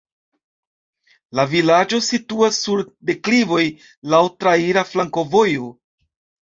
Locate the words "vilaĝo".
1.51-2.01